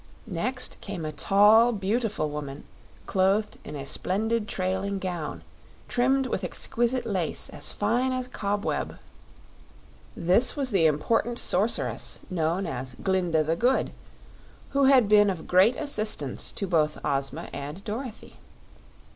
Next 0.25 0.77
came 0.81 1.05
a 1.05 1.11
tall, 1.11 1.71
beautiful 1.73 2.27
woman 2.31 2.63
clothed 3.05 3.59
in 3.63 3.75
a 3.75 3.85
splendid 3.85 4.47
trailing 4.47 4.97
gown, 4.97 5.43
trimmed 5.87 6.25
with 6.25 6.43
exquisite 6.43 7.05
lace 7.05 7.49
as 7.49 7.71
fine 7.71 8.11
as 8.11 8.27
cobweb. 8.27 8.97
This 10.17 10.55
was 10.55 10.71
the 10.71 10.87
important 10.87 11.37
Sorceress 11.37 12.17
known 12.31 12.65
as 12.65 12.95
Glinda 12.95 13.43
the 13.43 13.55
Good, 13.55 13.91
who 14.71 14.85
had 14.85 15.07
been 15.07 15.29
of 15.29 15.45
great 15.45 15.75
assistance 15.75 16.51
to 16.53 16.65
both 16.65 16.97
Ozma 17.05 17.47
and 17.53 17.83
Dorothy. 17.83 18.37